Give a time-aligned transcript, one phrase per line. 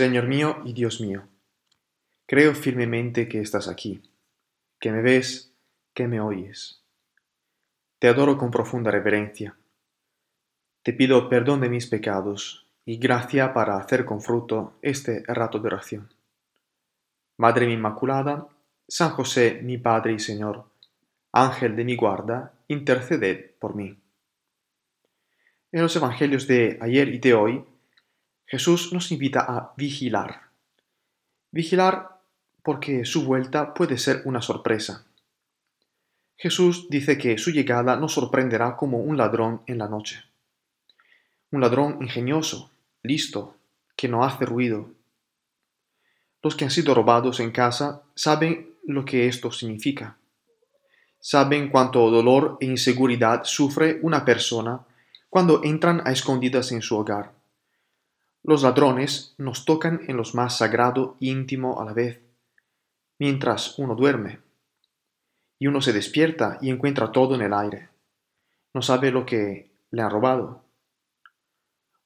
[0.00, 1.28] Señor mío y Dios mío,
[2.24, 4.00] creo firmemente que estás aquí,
[4.78, 5.52] que me ves,
[5.92, 6.82] que me oyes.
[7.98, 9.58] Te adoro con profunda reverencia.
[10.82, 15.66] Te pido perdón de mis pecados y gracia para hacer con fruto este rato de
[15.66, 16.08] oración.
[17.36, 18.48] Madre Inmaculada,
[18.88, 20.64] San José mi Padre y Señor,
[21.30, 23.98] Ángel de mi guarda, interceded por mí.
[25.72, 27.66] En los Evangelios de ayer y de hoy,
[28.50, 30.48] Jesús nos invita a vigilar.
[31.52, 32.18] Vigilar
[32.64, 35.06] porque su vuelta puede ser una sorpresa.
[36.36, 40.24] Jesús dice que su llegada nos sorprenderá como un ladrón en la noche.
[41.52, 42.72] Un ladrón ingenioso,
[43.04, 43.54] listo,
[43.94, 44.90] que no hace ruido.
[46.42, 50.16] Los que han sido robados en casa saben lo que esto significa.
[51.20, 54.80] Saben cuánto dolor e inseguridad sufre una persona
[55.28, 57.38] cuando entran a escondidas en su hogar
[58.50, 62.20] los ladrones nos tocan en lo más sagrado e íntimo a la vez,
[63.16, 64.40] mientras uno duerme.
[65.60, 67.90] Y uno se despierta y encuentra todo en el aire.
[68.74, 70.64] No sabe lo que le han robado.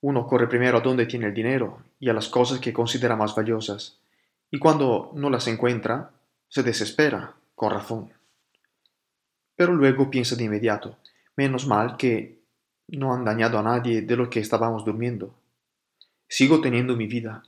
[0.02, 3.34] Uno corre primero a donde tiene el dinero y a las cosas que considera más
[3.34, 3.98] valiosas,
[4.50, 6.10] y cuando no las encuentra,
[6.48, 8.12] se desespera, con razón.
[9.56, 10.98] Pero luego piensa de inmediato,
[11.36, 12.42] menos mal que
[12.88, 15.34] no han dañado a nadie de lo que estábamos durmiendo
[16.28, 17.44] sigo teniendo mi vida.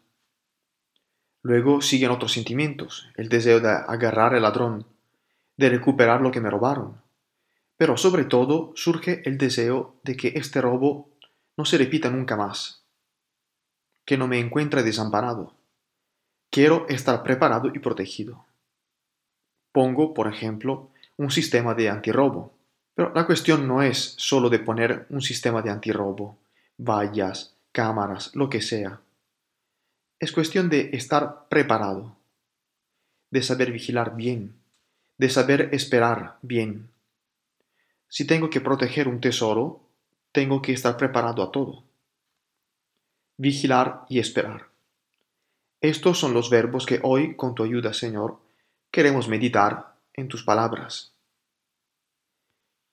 [1.42, 4.86] Luego siguen otros sentimientos, el deseo de agarrar al ladrón,
[5.56, 7.00] de recuperar lo que me robaron.
[7.76, 11.10] Pero sobre todo surge el deseo de que este robo
[11.56, 12.84] no se repita nunca más,
[14.04, 15.54] que no me encuentre desamparado.
[16.50, 18.46] Quiero estar preparado y protegido.
[19.72, 22.54] Pongo, por ejemplo, un sistema de antirrobo.
[22.94, 26.38] Pero la cuestión no es solo de poner un sistema de antirrobo,
[26.78, 29.02] vallas, cámaras, lo que sea.
[30.18, 32.16] Es cuestión de estar preparado,
[33.30, 34.54] de saber vigilar bien,
[35.18, 36.88] de saber esperar bien.
[38.08, 39.82] Si tengo que proteger un tesoro,
[40.32, 41.84] tengo que estar preparado a todo.
[43.36, 44.68] Vigilar y esperar.
[45.82, 48.40] Estos son los verbos que hoy, con tu ayuda, Señor,
[48.90, 51.12] queremos meditar en tus palabras.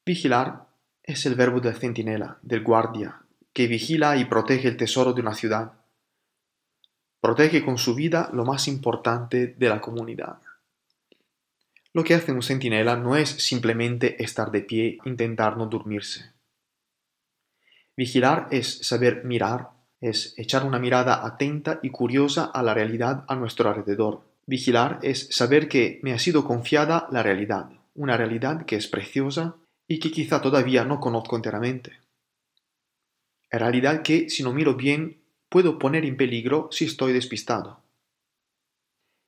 [0.06, 0.68] Vigilar
[1.04, 3.23] es el verbo del centinela, del guardia,
[3.54, 5.74] que vigila y protege el tesoro de una ciudad.
[7.22, 10.40] Protege con su vida lo más importante de la comunidad.
[11.94, 16.34] Lo que hace un centinela no es simplemente estar de pie intentar no dormirse.
[17.96, 19.70] Vigilar es saber mirar,
[20.02, 24.24] es echar una mirada atenta y curiosa a la realidad a nuestro alrededor.
[24.48, 29.56] Vigilar es saber que me ha sido confiada la realidad, una realidad que es preciosa
[29.88, 32.03] y que quizá todavía no conozco enteramente
[33.60, 35.18] realidad que, si no miro bien,
[35.50, 37.80] puedo poner en peligro si estoy despistado.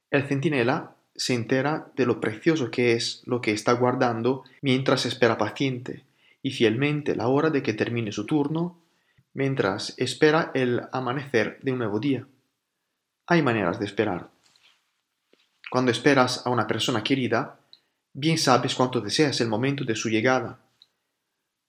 [0.09, 5.37] El centinela se entera de lo precioso que es lo que está guardando mientras espera
[5.37, 6.03] paciente
[6.41, 8.79] y fielmente la hora de que termine su turno,
[9.33, 12.27] mientras espera el amanecer de un nuevo día.
[13.27, 14.29] Hay maneras de esperar.
[15.71, 17.59] Cuando esperas a una persona querida,
[18.13, 20.59] bien sabes cuánto deseas el momento de su llegada,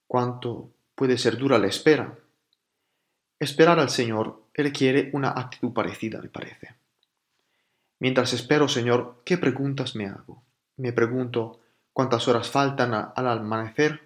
[0.07, 2.17] cuánto puede ser dura la espera,
[3.39, 6.75] Esperar al Señor requiere una actitud parecida, me parece.
[7.99, 10.43] Mientras espero, Señor, ¿qué preguntas me hago?
[10.75, 11.59] Me pregunto,
[11.93, 14.01] ¿cuántas horas faltan al amanecer?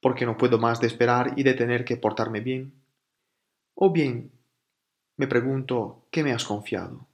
[0.00, 2.72] Porque no puedo más de esperar y de tener que portarme bien.
[3.74, 4.32] O bien,
[5.16, 7.06] me pregunto, ¿qué me has confiado?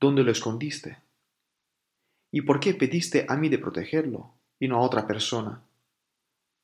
[0.00, 0.98] ¿Dónde lo escondiste?
[2.32, 5.62] ¿Y por qué pediste a mí de protegerlo y no a otra persona?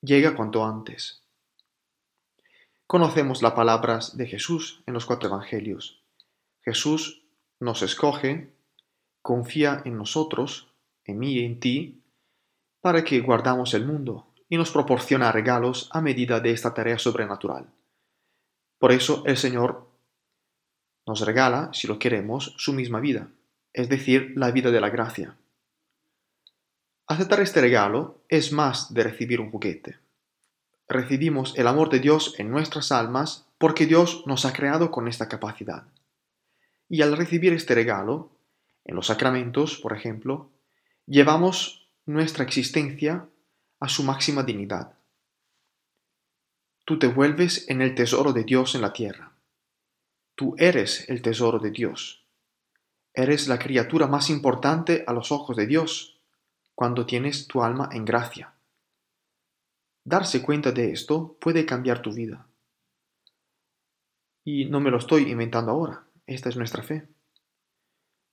[0.00, 1.25] Llega cuanto antes.
[2.86, 6.04] Conocemos las palabras de Jesús en los cuatro evangelios.
[6.62, 7.24] Jesús
[7.58, 8.52] nos escoge,
[9.22, 10.72] confía en nosotros,
[11.04, 12.04] en mí y en ti,
[12.80, 17.66] para que guardamos el mundo y nos proporciona regalos a medida de esta tarea sobrenatural.
[18.78, 19.88] Por eso el Señor
[21.08, 23.30] nos regala, si lo queremos, su misma vida,
[23.72, 25.36] es decir, la vida de la gracia.
[27.08, 30.05] Aceptar este regalo es más de recibir un juguete
[30.88, 35.28] recibimos el amor de Dios en nuestras almas porque Dios nos ha creado con esta
[35.28, 35.84] capacidad.
[36.88, 38.30] Y al recibir este regalo,
[38.84, 40.50] en los sacramentos, por ejemplo,
[41.06, 43.28] llevamos nuestra existencia
[43.80, 44.94] a su máxima dignidad.
[46.84, 49.32] Tú te vuelves en el tesoro de Dios en la tierra.
[50.36, 52.24] Tú eres el tesoro de Dios.
[53.12, 56.20] Eres la criatura más importante a los ojos de Dios
[56.74, 58.55] cuando tienes tu alma en gracia.
[60.06, 62.46] Darse cuenta de esto puede cambiar tu vida.
[64.44, 66.04] Y no me lo estoy inventando ahora.
[66.28, 67.08] esta es nuestra fe.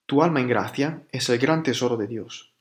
[0.05, 2.53] Tu alma en gracia es el gran tesoro de Dios.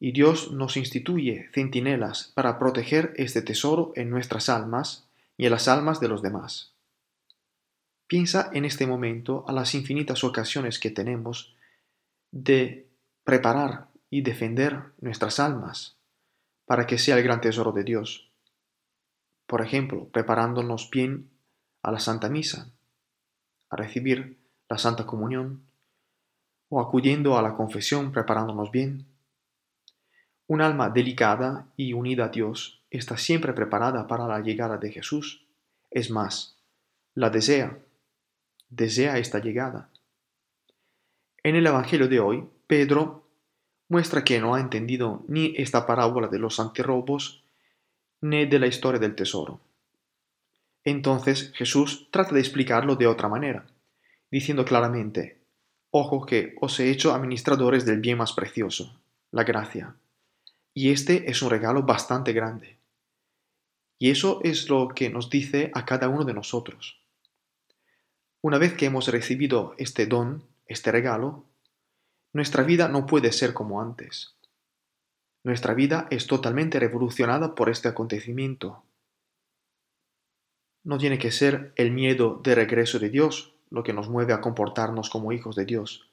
[0.00, 5.68] Y Dios nos instituye centinelas para proteger este tesoro en nuestras almas y en las
[5.68, 6.72] almas de los demás.
[8.08, 11.54] Piensa en este momento a las infinitas ocasiones que tenemos
[12.32, 12.88] de
[13.22, 15.98] preparar y defender nuestras almas
[16.66, 18.30] para que sea el gran tesoro de Dios.
[19.46, 21.30] Por ejemplo, preparándonos bien
[21.82, 22.70] a la Santa Misa,
[23.68, 24.38] a recibir
[24.68, 25.66] la Santa Comunión,
[26.68, 29.06] o acudiendo a la confesión preparándonos bien.
[30.46, 35.46] Un alma delicada y unida a Dios está siempre preparada para la llegada de Jesús.
[35.90, 36.56] Es más,
[37.14, 37.78] la desea,
[38.70, 39.90] desea esta llegada.
[41.42, 43.23] En el Evangelio de hoy, Pedro
[43.88, 47.44] muestra que no ha entendido ni esta parábola de los antirrobos,
[48.20, 49.60] ni de la historia del tesoro.
[50.84, 53.66] Entonces Jesús trata de explicarlo de otra manera,
[54.30, 55.38] diciendo claramente,
[55.90, 59.00] Ojo que os he hecho administradores del bien más precioso,
[59.30, 59.94] la gracia.
[60.74, 62.78] Y este es un regalo bastante grande.
[64.00, 67.00] Y eso es lo que nos dice a cada uno de nosotros.
[68.40, 71.44] Una vez que hemos recibido este don, este regalo,
[72.34, 74.34] nuestra vida no puede ser como antes.
[75.44, 78.82] Nuestra vida es totalmente revolucionada por este acontecimiento.
[80.82, 84.40] No tiene que ser el miedo de regreso de Dios lo que nos mueve a
[84.40, 86.10] comportarnos como hijos de Dios,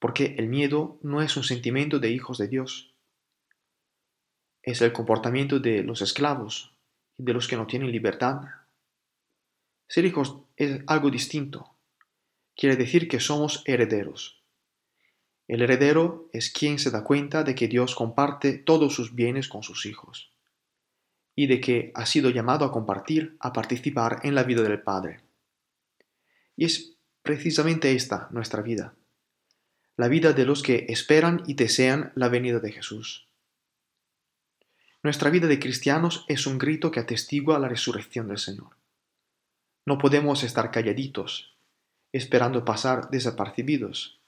[0.00, 2.92] porque el miedo no es un sentimiento de hijos de Dios.
[4.60, 6.74] Es el comportamiento de los esclavos
[7.16, 8.42] y de los que no tienen libertad.
[9.88, 11.76] Ser hijos es algo distinto.
[12.56, 14.43] Quiere decir que somos herederos.
[15.46, 19.62] El heredero es quien se da cuenta de que Dios comparte todos sus bienes con
[19.62, 20.32] sus hijos
[21.36, 25.20] y de que ha sido llamado a compartir, a participar en la vida del Padre.
[26.56, 28.94] Y es precisamente esta nuestra vida,
[29.96, 33.28] la vida de los que esperan y desean la venida de Jesús.
[35.02, 38.76] Nuestra vida de cristianos es un grito que atestigua la resurrección del Señor.
[39.84, 41.54] No podemos estar calladitos,
[42.12, 44.23] esperando pasar desapercibidos,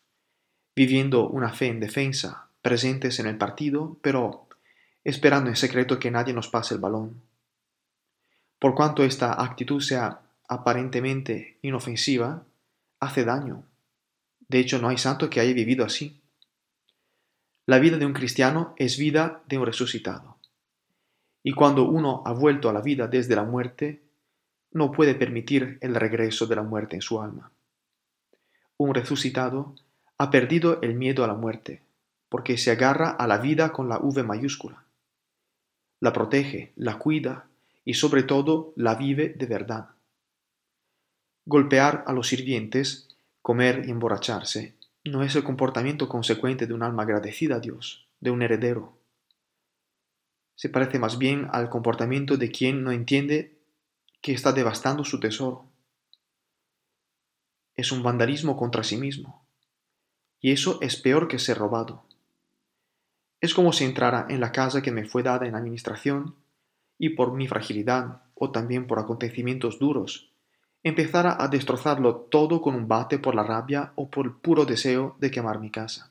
[0.76, 4.46] viviendo una fe en defensa, presentes en el partido, pero
[5.04, 7.22] esperando en secreto que nadie nos pase el balón.
[8.58, 12.44] Por cuanto esta actitud sea aparentemente inofensiva,
[13.00, 13.64] hace daño.
[14.48, 16.20] De hecho, no hay santo que haya vivido así.
[17.64, 20.36] La vida de un cristiano es vida de un resucitado.
[21.42, 24.02] Y cuando uno ha vuelto a la vida desde la muerte,
[24.72, 27.50] no puede permitir el regreso de la muerte en su alma.
[28.76, 29.74] Un resucitado
[30.18, 31.82] ha perdido el miedo a la muerte,
[32.28, 34.84] porque se agarra a la vida con la V mayúscula.
[36.00, 37.48] La protege, la cuida
[37.84, 39.96] y sobre todo la vive de verdad
[41.48, 44.74] Golpear a los sirvientes, comer y emborracharse,
[45.04, 48.98] no es el comportamiento consecuente de un alma agradecida a Dios, de un heredero.
[50.56, 53.60] Se parece más bien al comportamiento de quien no entiende
[54.20, 55.70] que está devastando su tesoro.
[57.76, 59.45] Es un vandalismo contra sí mismo.
[60.46, 62.04] Y eso es peor que ser robado.
[63.40, 66.36] Es como si entrara en la casa que me fue dada en administración
[66.98, 70.30] y por mi fragilidad o también por acontecimientos duros
[70.84, 75.16] empezara a destrozarlo todo con un bate por la rabia o por el puro deseo
[75.18, 76.10] de quemar mi casa.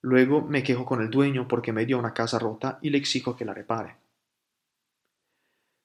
[0.00, 3.36] Luego me quejo con el dueño porque me dio una casa rota y le exijo
[3.36, 3.94] que la repare.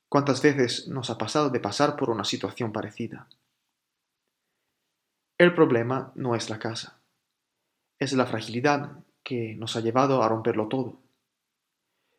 [0.09, 3.27] ¿Cuántas veces nos ha pasado de pasar por una situación parecida?
[5.37, 6.98] El problema no es la casa,
[7.99, 10.99] es la fragilidad que nos ha llevado a romperlo todo.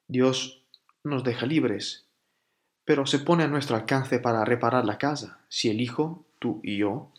[0.06, 0.64] Dios
[1.02, 2.10] nos deja libres
[2.90, 6.78] pero se pone a nuestro alcance para reparar la casa, si el hijo, tú y
[6.78, 7.12] yo,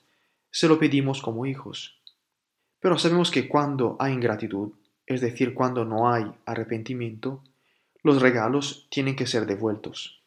[0.51, 1.97] se lo pedimos como hijos.
[2.81, 4.73] Pero sabemos que cuando hay ingratitud,
[5.05, 7.41] es decir, cuando no hay arrepentimiento,
[8.03, 10.21] los regalos tienen que ser devueltos.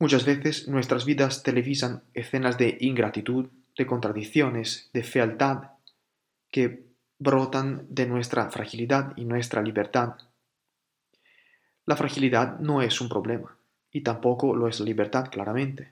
[0.00, 5.74] Muchas veces nuestras vidas televisan escenas de ingratitud, de contradicciones, de fealdad,
[6.50, 6.86] que
[7.18, 10.16] brotan de nuestra fragilidad y nuestra libertad
[11.88, 13.56] la fragilidad no es un problema,
[13.90, 15.88] y tampoco lo es la libertad claramente.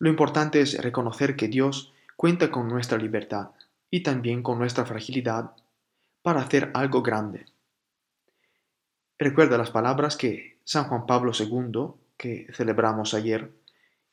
[0.00, 3.50] Lo importante es reconocer que Dios cuenta con nuestra libertad
[3.92, 5.52] y también con nuestra fragilidad
[6.22, 7.46] para hacer algo grande.
[9.16, 13.52] Recuerda las palabras que San Juan Pablo II, que celebramos ayer,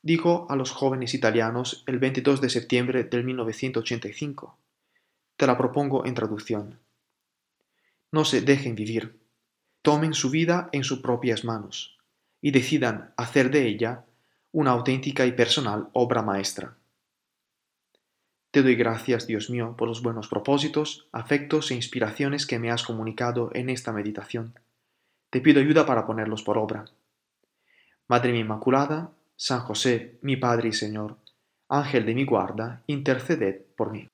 [0.03, 4.55] dijo a los jóvenes italianos el 22 de septiembre del 1985.
[5.41, 6.77] Te la propongo en traducción.
[8.11, 9.19] No se dejen vivir
[9.81, 11.97] tomen su vida en sus propias manos
[12.41, 14.05] y decidan hacer de ella
[14.51, 16.75] una auténtica y personal obra maestra.
[18.51, 22.83] Te doy gracias, Dios mío, por los buenos propósitos, afectos e inspiraciones que me has
[22.83, 24.53] comunicado en esta meditación.
[25.31, 26.85] Te pido ayuda para ponerlos por obra.
[28.07, 31.17] Madre mía Inmaculada, San José, mi Padre y Señor,
[31.67, 34.10] Ángel de mi guarda, interceded por mí.